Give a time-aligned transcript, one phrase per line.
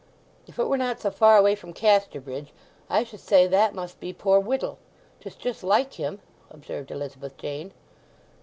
[0.47, 2.51] "If it were not so far away from Casterbridge
[2.89, 4.79] I should say that must be poor Whittle.
[5.19, 7.71] 'Tis just like him," observed Elizabeth Jane.